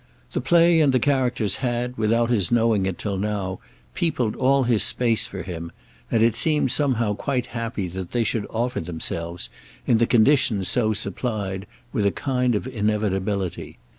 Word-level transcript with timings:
The 0.31 0.41
play 0.41 0.81
and 0.81 0.91
the 0.93 0.99
characters 0.99 1.57
had, 1.57 1.95
without 1.95 2.31
his 2.31 2.51
knowing 2.51 2.87
it 2.87 2.97
till 2.97 3.17
now, 3.19 3.59
peopled 3.93 4.35
all 4.35 4.63
his 4.63 4.81
space 4.81 5.27
for 5.27 5.43
him, 5.43 5.71
and 6.09 6.23
it 6.23 6.35
seemed 6.35 6.71
somehow 6.71 7.13
quite 7.13 7.45
happy 7.53 7.87
that 7.89 8.09
they 8.09 8.23
should 8.23 8.47
offer 8.49 8.79
themselves, 8.79 9.47
in 9.85 9.99
the 9.99 10.07
conditions 10.07 10.67
so 10.67 10.93
supplied, 10.93 11.67
with 11.93 12.07
a 12.07 12.11
kind 12.11 12.55
of 12.55 12.65
inevitability. 12.67 13.77